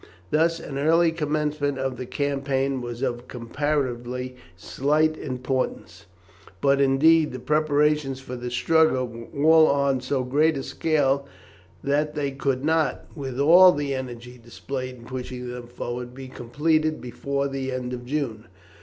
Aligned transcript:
Thus 0.31 0.59
an 0.59 0.79
early 0.79 1.11
commencement 1.11 1.77
of 1.77 1.97
the 1.97 2.07
campaign 2.07 2.81
was 2.81 3.03
of 3.03 3.27
comparatively 3.27 4.35
slight 4.57 5.15
importance; 5.15 6.07
but, 6.59 6.81
indeed, 6.81 7.31
the 7.31 7.39
preparations 7.39 8.19
for 8.19 8.35
the 8.35 8.49
struggle 8.49 9.05
were 9.31 9.43
all 9.47 9.67
on 9.67 10.01
so 10.01 10.23
great 10.23 10.57
a 10.57 10.63
scale 10.63 11.27
that 11.83 12.15
they 12.15 12.31
could 12.31 12.65
not, 12.65 13.05
with 13.15 13.39
all 13.39 13.71
the 13.73 13.93
energy 13.93 14.41
displayed 14.43 14.95
in 14.95 15.05
pushing 15.05 15.47
them 15.47 15.67
forward, 15.67 16.15
be 16.15 16.27
completed 16.27 16.99
before 16.99 17.47
the 17.47 17.71
end 17.71 17.93
of 17.93 18.03
June. 18.03 18.45